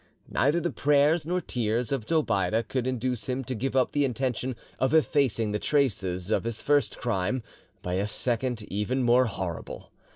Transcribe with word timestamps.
Neither 0.31 0.59
the 0.59 0.71
prayers 0.71 1.27
nor 1.27 1.41
tears 1.41 1.91
of 1.91 2.07
Zobeide 2.09 2.67
could 2.69 2.87
induce 2.87 3.29
him 3.29 3.43
to 3.43 3.53
give 3.53 3.75
up 3.75 3.91
the 3.91 4.03
intention 4.03 4.55
of 4.79 4.95
effacing 4.95 5.51
the 5.51 5.59
traces 5.59 6.31
of 6.31 6.43
his 6.43 6.59
first 6.59 6.97
crime 6.97 7.43
by 7.83 7.93
a 7.93 8.07
second 8.07 8.63
even 8.73 9.03
more 9.03 9.25
horrible. 9.27 9.91